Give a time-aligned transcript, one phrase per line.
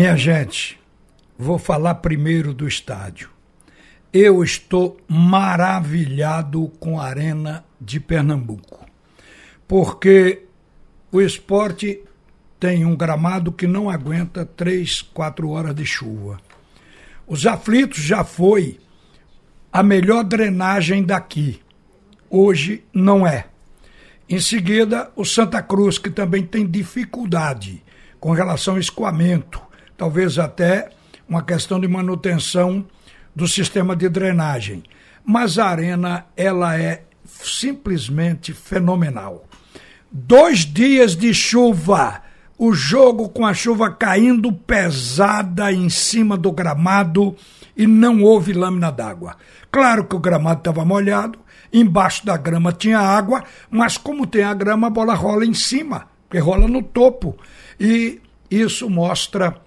[0.00, 0.80] Minha gente,
[1.38, 3.28] vou falar primeiro do estádio.
[4.10, 8.86] Eu estou maravilhado com a Arena de Pernambuco,
[9.68, 10.46] porque
[11.12, 12.00] o esporte
[12.58, 16.40] tem um gramado que não aguenta três, quatro horas de chuva.
[17.26, 18.80] Os aflitos já foi
[19.70, 21.60] a melhor drenagem daqui.
[22.30, 23.48] Hoje não é.
[24.26, 27.84] Em seguida, o Santa Cruz, que também tem dificuldade
[28.18, 29.68] com relação ao escoamento,
[30.00, 30.88] talvez até
[31.28, 32.86] uma questão de manutenção
[33.36, 34.82] do sistema de drenagem.
[35.22, 39.44] Mas a arena, ela é simplesmente fenomenal.
[40.10, 42.22] Dois dias de chuva,
[42.56, 47.36] o jogo com a chuva caindo pesada em cima do gramado
[47.76, 49.36] e não houve lâmina d'água.
[49.70, 51.38] Claro que o gramado estava molhado,
[51.70, 56.08] embaixo da grama tinha água, mas como tem a grama, a bola rola em cima,
[56.26, 57.36] porque rola no topo.
[57.78, 58.18] E
[58.50, 59.60] isso mostra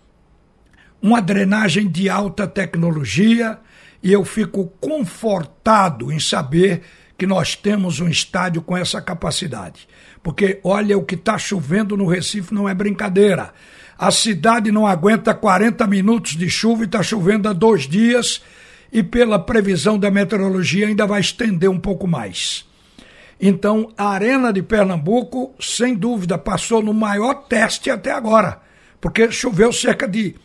[1.04, 3.59] uma drenagem de alta tecnologia
[4.02, 6.82] e eu fico confortado em saber
[7.18, 9.86] que nós temos um estádio com essa capacidade.
[10.23, 13.54] Porque olha, o que está chovendo no Recife não é brincadeira.
[13.98, 18.42] A cidade não aguenta 40 minutos de chuva e está chovendo há dois dias
[18.90, 22.66] e pela previsão da meteorologia ainda vai estender um pouco mais.
[23.42, 28.62] Então, a Arena de Pernambuco, sem dúvida, passou no maior teste até agora,
[29.02, 30.36] porque choveu cerca de,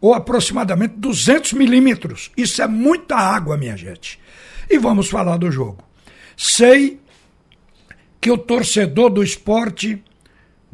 [0.00, 2.30] ou aproximadamente 200 milímetros.
[2.36, 4.18] Isso é muita água, minha gente.
[4.68, 5.84] E vamos falar do jogo.
[6.36, 7.00] Sei
[8.20, 10.02] que o torcedor do esporte,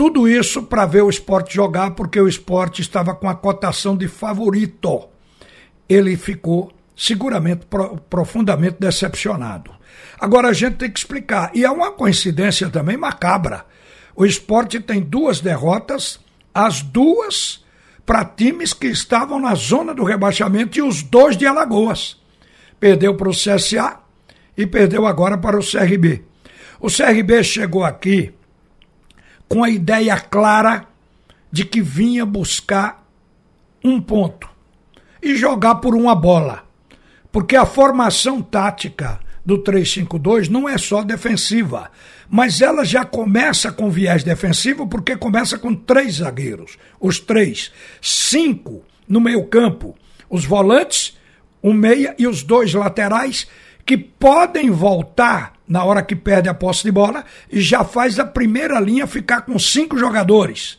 [0.00, 4.08] tudo isso para ver o esporte jogar, porque o esporte estava com a cotação de
[4.08, 5.10] favorito.
[5.86, 9.70] Ele ficou seguramente pro, profundamente decepcionado.
[10.18, 13.66] Agora a gente tem que explicar, e é uma coincidência também macabra.
[14.16, 16.18] O esporte tem duas derrotas,
[16.54, 17.62] as duas
[18.06, 22.16] para times que estavam na zona do rebaixamento e os dois de Alagoas.
[22.80, 23.98] Perdeu para o CSA
[24.56, 26.24] e perdeu agora para o CRB.
[26.80, 28.32] O CRB chegou aqui
[29.50, 30.86] com a ideia clara
[31.50, 33.04] de que vinha buscar
[33.84, 34.48] um ponto
[35.20, 36.64] e jogar por uma bola.
[37.32, 41.90] Porque a formação tática do 352 não é só defensiva,
[42.28, 48.84] mas ela já começa com viés defensivo porque começa com três zagueiros, os três, cinco
[49.08, 49.96] no meio-campo,
[50.28, 51.18] os volantes,
[51.60, 53.48] o meia e os dois laterais
[53.84, 58.24] que podem voltar na hora que perde a posse de bola e já faz a
[58.24, 60.76] primeira linha ficar com cinco jogadores.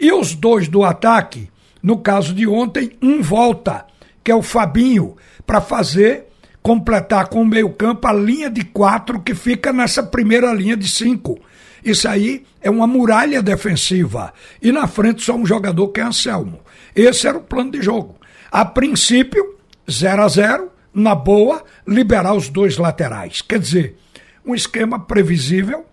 [0.00, 1.50] E os dois do ataque,
[1.82, 3.84] no caso de ontem, um volta,
[4.24, 5.14] que é o Fabinho,
[5.46, 6.24] para fazer
[6.62, 11.38] completar com o meio-campo a linha de quatro que fica nessa primeira linha de cinco.
[11.84, 14.32] Isso aí é uma muralha defensiva.
[14.62, 16.60] E na frente só um jogador que é Anselmo.
[16.96, 18.16] Esse era o plano de jogo.
[18.50, 19.58] A princípio,
[19.90, 23.42] 0 a 0 na boa, liberar os dois laterais.
[23.42, 23.96] Quer dizer,
[24.44, 25.84] um esquema previsível,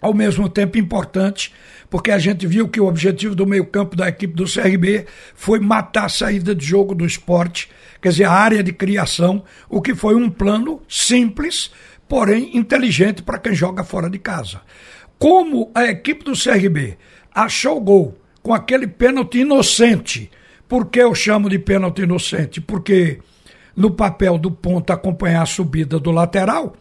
[0.00, 1.52] ao mesmo tempo importante,
[1.90, 6.04] porque a gente viu que o objetivo do meio-campo da equipe do CRB foi matar
[6.04, 7.68] a saída de jogo do esporte,
[8.00, 11.70] quer dizer, a área de criação, o que foi um plano simples,
[12.08, 14.60] porém inteligente para quem joga fora de casa.
[15.18, 16.96] Como a equipe do CRB
[17.34, 20.30] achou o gol com aquele pênalti inocente,
[20.68, 22.60] por que eu chamo de pênalti inocente?
[22.60, 23.18] Porque
[23.74, 26.76] no papel do ponto acompanhar a subida do lateral,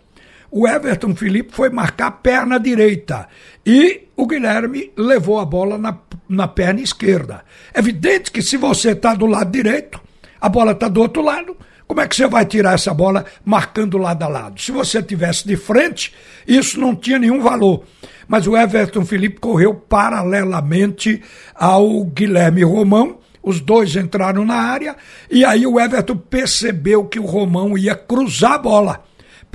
[0.49, 3.27] o Everton Felipe foi marcar perna direita
[3.65, 5.97] e o Guilherme levou a bola na,
[6.27, 7.43] na perna esquerda.
[7.75, 9.99] Evidente que se você está do lado direito,
[10.39, 11.55] a bola está do outro lado,
[11.87, 14.61] como é que você vai tirar essa bola marcando lado a lado?
[14.61, 16.13] Se você tivesse de frente,
[16.45, 17.83] isso não tinha nenhum valor.
[18.27, 21.21] Mas o Everton Felipe correu paralelamente
[21.55, 23.19] ao Guilherme Romão.
[23.41, 24.97] Os dois entraram na área
[25.31, 29.06] e aí o Everton percebeu que o Romão ia cruzar a bola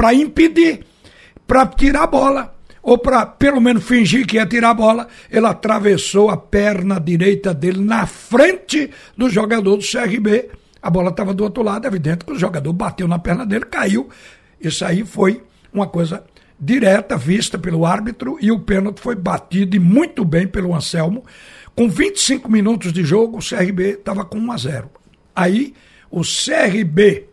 [0.03, 0.85] para impedir,
[1.47, 5.47] para tirar a bola, ou para pelo menos fingir que ia tirar a bola, ele
[5.47, 10.51] atravessou a perna direita dele na frente do jogador do CRB.
[10.83, 13.65] A bola estava do outro lado, é evidente que o jogador bateu na perna dele,
[13.65, 14.09] caiu.
[14.61, 15.41] Isso aí foi
[15.73, 16.25] uma coisa
[16.59, 21.25] direta, vista pelo árbitro, e o pênalti foi batido e muito bem pelo Anselmo.
[21.77, 24.91] Com 25 minutos de jogo, o CRB estava com 1 a 0.
[25.33, 25.73] Aí
[26.11, 27.29] o CRB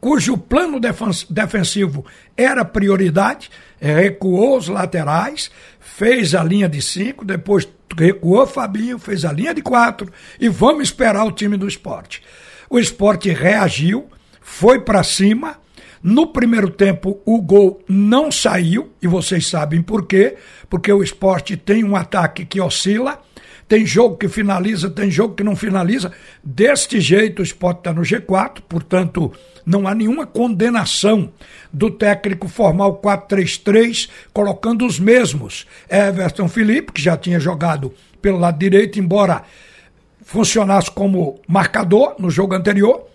[0.00, 0.80] cujo plano
[1.28, 2.04] defensivo
[2.36, 3.50] era prioridade,
[3.80, 9.62] recuou os laterais, fez a linha de cinco, depois recuou Fabinho, fez a linha de
[9.62, 10.10] quatro
[10.40, 12.22] e vamos esperar o time do esporte.
[12.68, 14.08] O esporte reagiu,
[14.40, 15.58] foi para cima.
[16.02, 20.36] No primeiro tempo, o gol não saiu, e vocês sabem por quê?
[20.68, 23.20] Porque o esporte tem um ataque que oscila
[23.70, 26.10] tem jogo que finaliza, tem jogo que não finaliza.
[26.42, 29.32] Deste jeito, o Sport está no G4, portanto,
[29.64, 31.32] não há nenhuma condenação
[31.72, 35.68] do técnico formar o 4-3-3, colocando os mesmos.
[35.88, 39.44] Everton Felipe, que já tinha jogado pelo lado direito, embora
[40.20, 43.06] funcionasse como marcador no jogo anterior,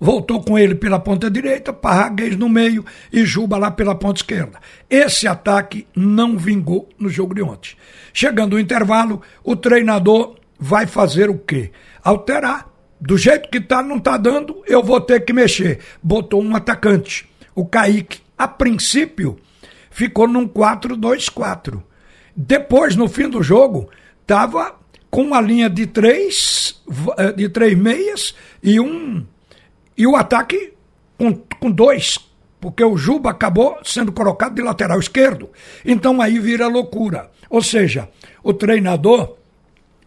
[0.00, 4.58] voltou com ele pela ponta direita, Parraguês no meio e Juba lá pela ponta esquerda.
[4.88, 7.76] Esse ataque não vingou no jogo de ontem.
[8.12, 11.70] Chegando o intervalo, o treinador vai fazer o quê?
[12.02, 12.68] Alterar.
[12.98, 15.80] Do jeito que tá, não tá dando, eu vou ter que mexer.
[16.02, 18.20] Botou um atacante, o Kaique.
[18.38, 19.38] A princípio,
[19.90, 21.82] ficou num 4-2-4.
[22.34, 23.88] Depois, no fim do jogo,
[24.26, 24.74] tava
[25.10, 26.82] com uma linha de três,
[27.16, 29.24] eh, de três meias e um
[29.96, 30.72] e o ataque
[31.18, 32.18] com, com dois,
[32.60, 35.50] porque o Juba acabou sendo colocado de lateral esquerdo.
[35.84, 37.30] Então aí vira loucura.
[37.48, 38.08] Ou seja,
[38.42, 39.36] o treinador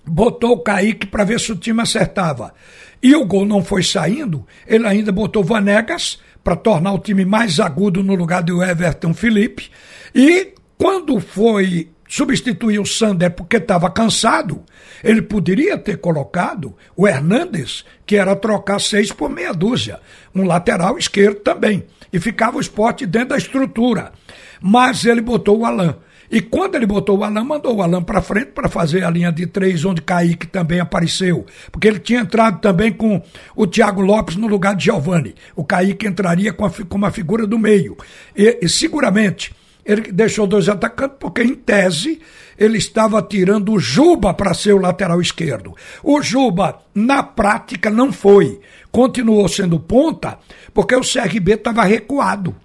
[0.05, 2.53] botou o Kaique para ver se o time acertava.
[3.01, 7.59] E o gol não foi saindo, ele ainda botou Vanegas para tornar o time mais
[7.59, 9.69] agudo no lugar do Everton Felipe.
[10.13, 14.63] E quando foi substituir o Sander porque estava cansado,
[15.03, 19.99] ele poderia ter colocado o Hernandes, que era trocar seis por meia dúzia,
[20.33, 24.11] um lateral esquerdo também, e ficava o esporte dentro da estrutura.
[24.59, 25.95] Mas ele botou o Alain.
[26.31, 29.31] E quando ele botou o Alain, mandou o Alain para frente para fazer a linha
[29.31, 31.45] de três, onde Kaique também apareceu.
[31.71, 33.21] Porque ele tinha entrado também com
[33.55, 35.35] o Thiago Lopes no lugar de Giovani.
[35.55, 37.97] O Kaique entraria com, a, com uma figura do meio.
[38.35, 39.51] E, e seguramente
[39.89, 42.21] ele deixou dois atacantes porque, em tese,
[42.55, 45.73] ele estava tirando o Juba para ser o lateral esquerdo.
[46.03, 48.61] O Juba, na prática, não foi.
[48.91, 50.37] Continuou sendo ponta
[50.75, 52.55] porque o CRB estava recuado.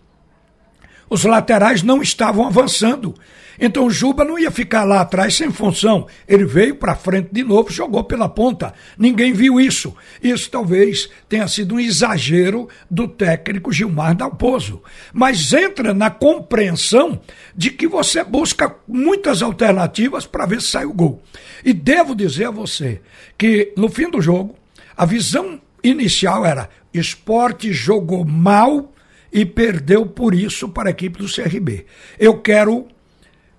[1.09, 3.15] Os laterais não estavam avançando.
[3.59, 6.07] Então Juba não ia ficar lá atrás sem função.
[6.27, 8.75] Ele veio para frente de novo, jogou pela ponta.
[8.99, 9.95] Ninguém viu isso.
[10.23, 14.83] Isso talvez tenha sido um exagero do técnico Gilmar Dalpozo.
[15.13, 17.21] Mas entra na compreensão
[17.57, 21.23] de que você busca muitas alternativas para ver se sai o gol.
[21.65, 23.01] E devo dizer a você
[23.39, 24.57] que no fim do jogo,
[24.97, 28.93] a visão inicial era: esporte jogou mal
[29.33, 31.87] e perdeu por isso para a equipe do CRB.
[32.19, 32.87] Eu quero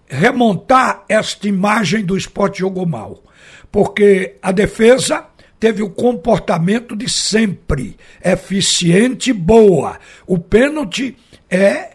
[0.07, 3.23] remontar esta imagem do esporte jogou mal.
[3.71, 5.25] Porque a defesa
[5.59, 9.99] teve o comportamento de sempre, eficiente boa.
[10.27, 11.17] O pênalti
[11.49, 11.91] é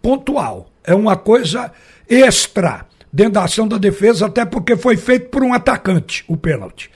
[0.00, 1.72] pontual, é uma coisa
[2.08, 6.90] extra dentro da ação da defesa, até porque foi feito por um atacante, o pênalti.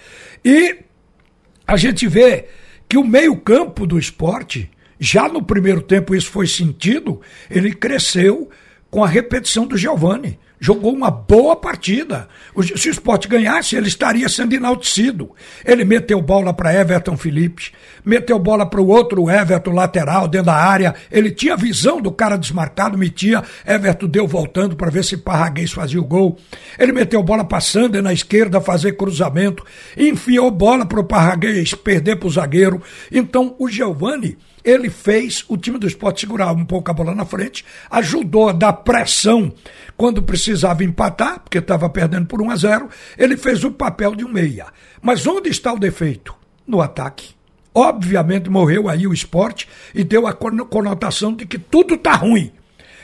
[0.44, 0.78] E
[1.66, 2.46] a gente vê
[2.88, 7.20] que o meio-campo do esporte, já no primeiro tempo isso foi sentido,
[7.50, 8.48] ele cresceu
[8.90, 12.28] com a repetição do Giovani jogou uma boa partida.
[12.76, 15.30] Se o esporte ganhasse, ele estaria sendo enaltecido.
[15.64, 17.72] Ele meteu bola para Everton Felipe,
[18.04, 20.94] meteu bola para o outro Everton lateral dentro da área.
[21.10, 23.42] Ele tinha visão do cara desmarcado, metia.
[23.66, 26.38] Everton deu voltando para ver se Parraguês fazia o gol.
[26.78, 29.64] Ele meteu bola para Sander na esquerda fazer cruzamento.
[29.96, 32.82] Enfiou bola para o Parraguês perder para o zagueiro.
[33.10, 37.26] Então o Giovani ele fez o time do esporte segurar um pouco a bola na
[37.26, 39.52] frente, ajudou a dar pressão
[39.94, 40.22] quando
[40.54, 44.28] precisava empatar, porque estava perdendo por 1 a 0, ele fez o papel de um
[44.28, 44.66] meia.
[45.02, 46.34] Mas onde está o defeito?
[46.66, 47.34] No ataque.
[47.74, 52.52] Obviamente morreu aí o esporte e deu a conotação de que tudo está ruim.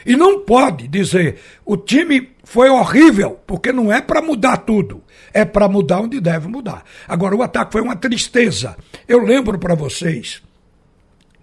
[0.07, 5.03] E não pode dizer o time foi horrível, porque não é para mudar tudo,
[5.35, 6.85] é para mudar onde deve mudar.
[7.07, 8.77] Agora, o ataque foi uma tristeza.
[9.07, 10.41] Eu lembro para vocês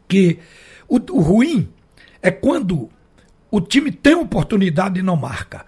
[0.07, 0.39] que
[0.87, 1.69] o, o ruim
[2.21, 2.89] é quando
[3.51, 5.65] o time tem oportunidade e não marca.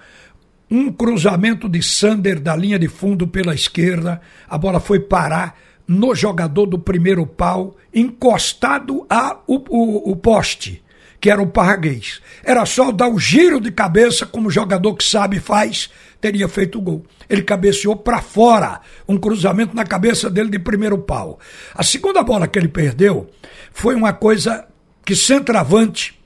[0.71, 5.57] Um cruzamento de Sander da linha de fundo pela esquerda, a bola foi parar
[5.87, 10.83] no jogador do primeiro pau, encostado a o, o, poste,
[11.19, 12.21] que era o Parraguês.
[12.43, 15.89] Era só dar o giro de cabeça, como jogador que sabe faz,
[16.21, 17.03] teria feito o gol.
[17.27, 21.39] Ele cabeceou para fora, um cruzamento na cabeça dele de primeiro pau.
[21.73, 23.27] A segunda bola que ele perdeu
[23.73, 24.67] foi uma coisa
[25.03, 26.19] que centroavante,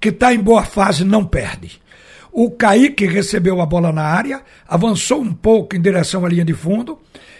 [0.00, 1.80] que está em boa fase, não perde.
[2.38, 6.52] O Kaique recebeu a bola na área, avançou um pouco em direção à linha de
[6.52, 6.98] fundo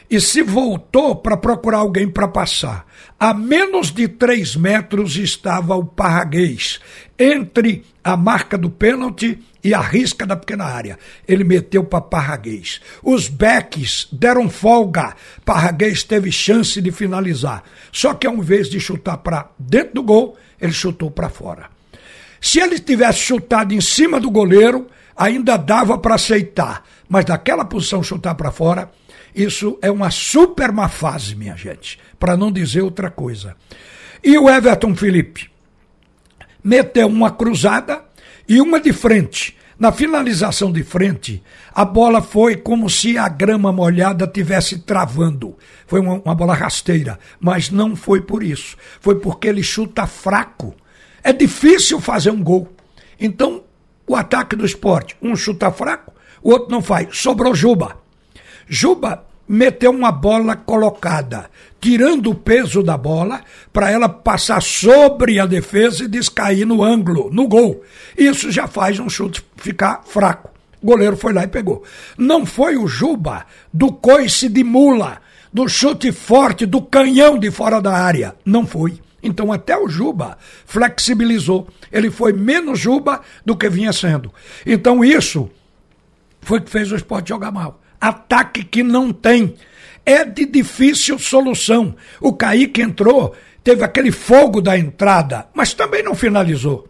[0.08, 2.86] e se voltou para procurar alguém para passar.
[3.20, 6.80] A menos de três metros estava o Parraguês,
[7.18, 10.98] entre a marca do pênalti e a risca da pequena área.
[11.28, 12.80] Ele meteu para Parraguês.
[13.02, 15.14] Os backs deram folga.
[15.44, 17.64] Parraguês teve chance de finalizar.
[17.92, 21.75] Só que ao invés de chutar para dentro do gol, ele chutou para fora.
[22.40, 26.84] Se ele tivesse chutado em cima do goleiro, ainda dava para aceitar.
[27.08, 28.90] Mas daquela posição chutar para fora,
[29.34, 33.56] isso é uma super má fase, minha gente, para não dizer outra coisa.
[34.22, 35.50] E o Everton Felipe
[36.62, 38.04] meteu uma cruzada
[38.48, 39.56] e uma de frente.
[39.78, 41.42] Na finalização de frente,
[41.74, 45.54] a bola foi como se a grama molhada tivesse travando.
[45.86, 48.74] Foi uma, uma bola rasteira, mas não foi por isso.
[49.00, 50.74] Foi porque ele chuta fraco.
[51.26, 52.68] É difícil fazer um gol.
[53.18, 53.64] Então,
[54.06, 57.18] o ataque do esporte, um chuta fraco, o outro não faz.
[57.18, 57.96] Sobrou Juba.
[58.68, 63.40] Juba meteu uma bola colocada, tirando o peso da bola
[63.72, 67.82] para ela passar sobre a defesa e descair no ângulo, no gol.
[68.16, 70.52] Isso já faz um chute ficar fraco.
[70.80, 71.82] O goleiro foi lá e pegou.
[72.16, 75.20] Não foi o Juba do coice de mula,
[75.52, 78.36] do chute forte, do canhão de fora da área.
[78.44, 79.04] Não foi.
[79.22, 81.68] Então até o Juba flexibilizou.
[81.90, 84.32] Ele foi menos Juba do que vinha sendo.
[84.64, 85.50] Então isso
[86.40, 89.54] foi que fez o esporte jogar mal ataque que não tem.
[90.04, 91.96] É de difícil solução.
[92.20, 96.88] O Kaique entrou, teve aquele fogo da entrada, mas também não finalizou.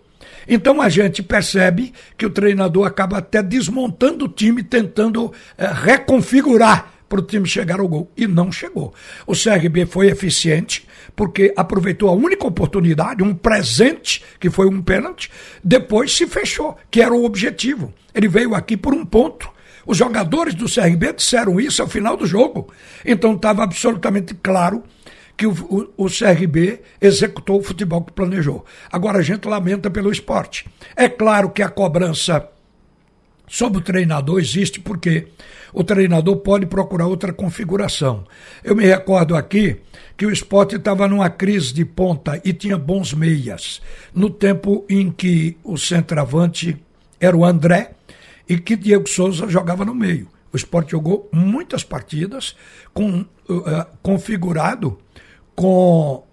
[0.49, 6.93] Então a gente percebe que o treinador acaba até desmontando o time, tentando é, reconfigurar
[7.09, 8.11] para o time chegar ao gol.
[8.17, 8.93] E não chegou.
[9.27, 15.31] O CRB foi eficiente, porque aproveitou a única oportunidade, um presente, que foi um pênalti,
[15.63, 17.93] depois se fechou, que era o objetivo.
[18.15, 19.49] Ele veio aqui por um ponto.
[19.87, 22.73] Os jogadores do CRB disseram isso ao final do jogo.
[23.05, 24.83] Então estava absolutamente claro
[25.37, 28.65] que o, o, o, CRB executou o futebol que planejou.
[28.91, 30.67] Agora a gente lamenta pelo esporte.
[30.97, 32.49] É claro que a cobrança
[33.49, 35.29] sobre o treinador existe porque
[35.73, 38.25] o treinador pode procurar outra configuração.
[38.65, 39.77] Eu me recordo aqui
[40.17, 43.81] que o esporte estava numa crise de ponta e tinha bons meias.
[44.15, 46.77] No tempo em que o centroavante
[47.21, 47.93] era o André
[48.49, 50.29] e que Diego Souza jogava no meio.
[50.53, 52.57] O esporte jogou muitas partidas
[52.95, 54.99] com, uh, configurado
[55.55, 56.25] com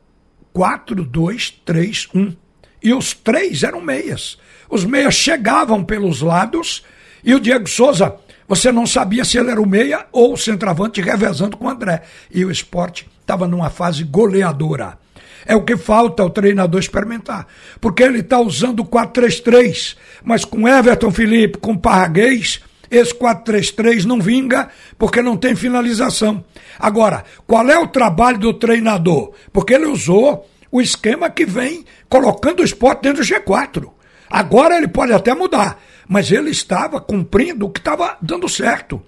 [0.55, 2.35] 4-2-3-1.
[2.81, 4.37] E os três eram meias.
[4.69, 6.83] Os meias chegavam pelos lados
[7.23, 8.15] e o Diego Souza,
[8.47, 12.03] você não sabia se ele era o meia ou o centroavante revezando com o André.
[12.29, 14.97] E o esporte estava numa fase goleadora.
[15.45, 17.47] É o que falta o treinador experimentar.
[17.79, 24.19] Porque ele está usando o 4-3-3, mas com Everton Felipe, com Parraguês, esse 4-3-3 não
[24.19, 26.43] vinga porque não tem finalização.
[26.77, 29.33] Agora, qual é o trabalho do treinador?
[29.51, 33.89] Porque ele usou o esquema que vem colocando o esporte dentro do G4.
[34.29, 35.79] Agora ele pode até mudar,
[36.13, 39.01] mas ele estava cumprindo o que estava dando certo.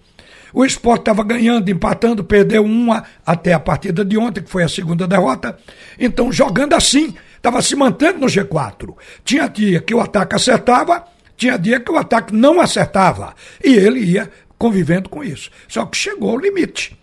[0.52, 4.68] O esporte estava ganhando, empatando, perdeu uma até a partida de ontem, que foi a
[4.68, 5.56] segunda derrota.
[6.00, 8.96] Então, jogando assim, estava se mantendo no G4.
[9.24, 11.06] Tinha dia que o ataque acertava,
[11.38, 13.36] tinha dia que o ataque não acertava.
[13.64, 15.52] E ele ia convivendo com isso.
[15.68, 16.98] Só que chegou ao limite.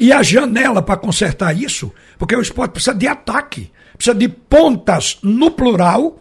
[0.00, 5.18] E a janela para consertar isso, porque o esporte precisa de ataque, precisa de pontas
[5.22, 6.19] no plural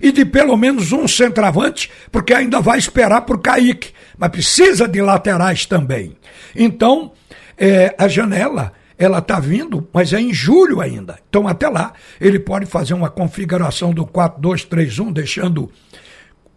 [0.00, 5.00] e de pelo menos um centroavante, porque ainda vai esperar por Kaique, mas precisa de
[5.00, 6.16] laterais também.
[6.54, 7.12] Então,
[7.56, 11.18] é, a janela ela está vindo, mas é em julho ainda.
[11.28, 15.70] Então, até lá, ele pode fazer uma configuração do 4-2-3-1, deixando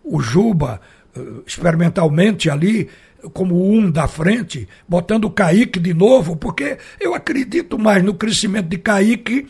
[0.04, 0.82] o Juba
[1.16, 2.90] uh, experimentalmente ali
[3.32, 8.68] como um da frente, botando o Kaique de novo, porque eu acredito mais no crescimento
[8.68, 9.48] de Kaique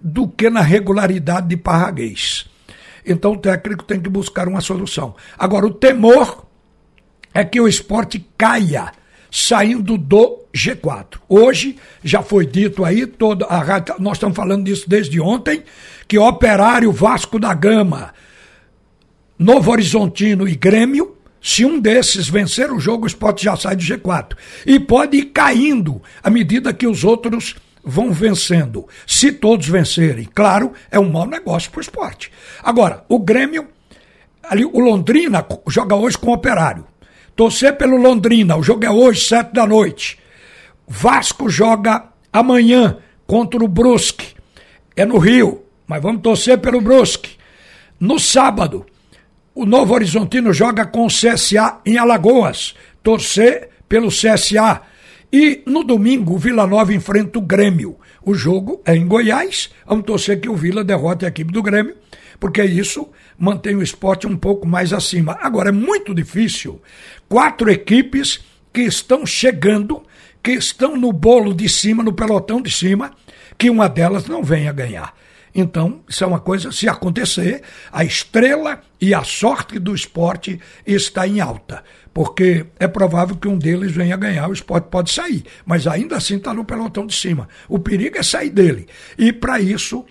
[0.00, 2.48] do que na regularidade de Parraguês.
[3.06, 5.14] Então o técnico tem que buscar uma solução.
[5.38, 6.46] Agora, o temor
[7.32, 8.90] é que o esporte caia
[9.30, 11.18] saindo do G4.
[11.28, 15.62] Hoje já foi dito aí, toda a, nós estamos falando disso desde ontem,
[16.08, 18.14] que Operário Vasco da Gama,
[19.38, 23.82] Novo Horizontino e Grêmio, se um desses vencer o jogo, o esporte já sai do
[23.82, 24.32] G4.
[24.64, 27.54] E pode ir caindo à medida que os outros
[27.86, 28.88] vão vencendo.
[29.06, 32.32] Se todos vencerem, claro, é um mau negócio para o esporte.
[32.62, 33.68] Agora, o Grêmio,
[34.42, 36.84] ali, o Londrina joga hoje com o Operário.
[37.36, 40.18] Torcer pelo Londrina, o jogo é hoje, sete da noite.
[40.88, 44.34] Vasco joga amanhã contra o Brusque.
[44.96, 47.36] É no Rio, mas vamos torcer pelo Brusque.
[48.00, 48.84] No sábado,
[49.54, 52.74] o Novo Horizontino joga com o CSA em Alagoas.
[53.02, 54.82] Torcer pelo CSA.
[55.38, 57.98] E no domingo, o Vila Nova enfrenta o Grêmio.
[58.24, 59.68] O jogo é em Goiás.
[59.86, 61.94] Vamos torcer que o Vila derrote a equipe do Grêmio,
[62.40, 63.06] porque isso
[63.38, 65.36] mantém o esporte um pouco mais acima.
[65.42, 66.80] Agora, é muito difícil.
[67.28, 68.40] Quatro equipes
[68.72, 70.02] que estão chegando,
[70.42, 73.12] que estão no bolo de cima, no pelotão de cima,
[73.58, 75.14] que uma delas não venha ganhar.
[75.58, 81.26] Então, isso é uma coisa, se acontecer, a estrela e a sorte do esporte está
[81.26, 81.82] em alta.
[82.12, 85.44] Porque é provável que um deles venha ganhar, o esporte pode sair.
[85.64, 87.48] Mas ainda assim está no pelotão de cima.
[87.70, 88.86] O perigo é sair dele.
[89.16, 90.04] E para isso,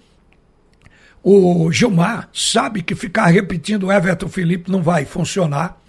[1.21, 5.79] o Gilmar sabe que ficar repetindo Everton Felipe não vai funcionar.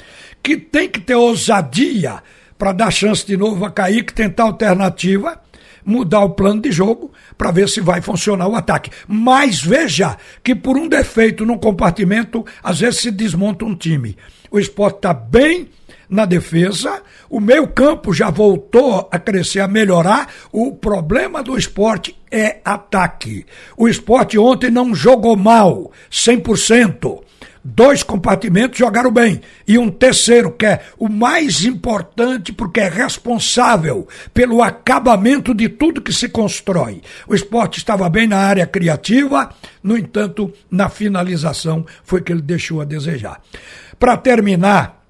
[0.43, 2.23] Que tem que ter ousadia
[2.59, 5.41] para dar chance de novo a Kaique, tentar alternativa
[5.87, 8.90] mudar o plano de jogo para ver se vai funcionar o ataque.
[9.07, 14.16] Mas veja que por um defeito no compartimento, às vezes se desmonta um time.
[14.50, 15.69] O esporte está bem
[16.09, 20.28] na defesa, o meio campo já voltou a crescer, a melhorar.
[20.52, 23.47] O problema do esporte é ataque.
[23.76, 27.23] O esporte ontem não jogou mal, 100%
[27.66, 29.40] dois compartimentos jogaram bem.
[29.66, 36.00] E um terceiro, que é o mais importante, porque é responsável pelo acabamento de tudo
[36.00, 37.02] que se constrói.
[37.26, 42.80] O esporte estava bem na área criativa, no entanto, na finalização foi que ele deixou
[42.80, 43.40] a desejar.
[43.99, 45.04] Para terminar,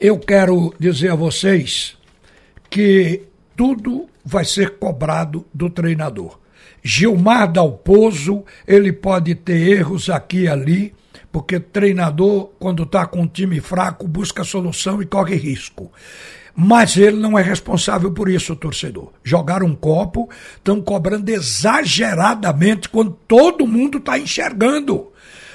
[0.00, 1.96] eu quero dizer a vocês
[2.68, 3.22] que
[3.56, 6.38] tudo vai ser cobrado do treinador.
[6.82, 10.94] Gilmar Dalpozo, ele pode ter erros aqui e ali,
[11.36, 15.92] porque treinador, quando está com um time fraco, busca solução e corre risco.
[16.54, 19.12] Mas ele não é responsável por isso, torcedor.
[19.22, 25.12] Jogaram um copo, estão cobrando exageradamente quando todo mundo está enxergando.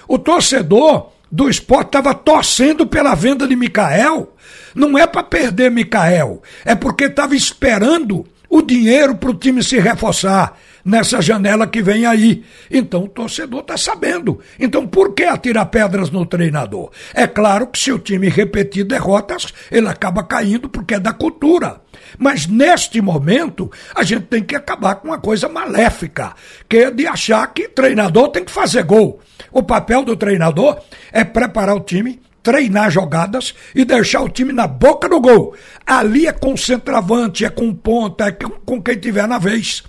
[0.08, 4.36] O torcedor do esporte estava torcendo pela venda de Mikael.
[4.76, 9.80] Não é para perder Mikael, é porque estava esperando o dinheiro para o time se
[9.80, 12.44] reforçar nessa janela que vem aí.
[12.70, 14.40] Então o torcedor está sabendo.
[14.60, 16.92] Então por que atirar pedras no treinador?
[17.14, 21.82] É claro que se o time repetir derrotas, ele acaba caindo porque é da cultura.
[22.18, 26.34] Mas neste momento, a gente tem que acabar com uma coisa maléfica,
[26.68, 29.20] que é de achar que treinador tem que fazer gol.
[29.52, 30.80] O papel do treinador
[31.12, 35.56] é preparar o time treinar jogadas e deixar o time na boca do gol.
[35.86, 39.84] Ali é com centroavante, é com ponta, é com quem tiver na vez.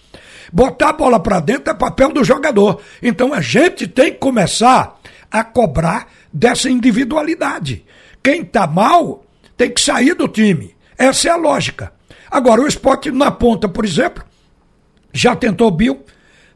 [0.52, 2.82] Botar a bola para dentro é papel do jogador.
[3.02, 7.84] Então a gente tem que começar a cobrar dessa individualidade.
[8.22, 9.24] Quem está mal
[9.56, 10.74] tem que sair do time.
[10.98, 11.92] Essa é a lógica.
[12.30, 14.24] Agora, o esporte na ponta, por exemplo,
[15.12, 16.04] já tentou Bill,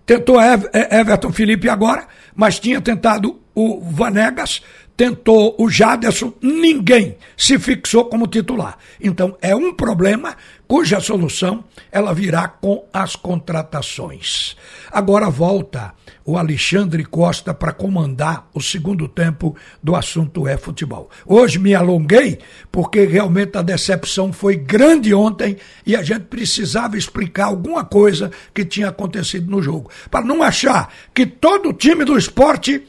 [0.04, 4.62] tentou Everton Felipe agora, mas tinha tentado o Vanegas,
[4.96, 8.78] tentou o Jaderson, ninguém se fixou como titular.
[9.00, 14.56] Então é um problema cuja solução ela virá com as contratações.
[14.90, 21.08] Agora volta o Alexandre Costa para comandar o segundo tempo do assunto é futebol.
[21.24, 22.40] Hoje me alonguei
[22.72, 28.64] porque realmente a decepção foi grande ontem e a gente precisava explicar alguma coisa que
[28.64, 32.82] tinha acontecido no jogo, para não achar que todo time do esporte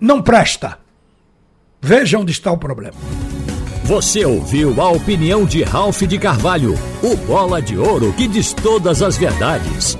[0.00, 0.79] não presta.
[1.82, 2.96] Veja onde está o problema.
[3.84, 9.02] Você ouviu a opinião de Ralph de Carvalho, o bola de ouro que diz todas
[9.02, 9.96] as verdades.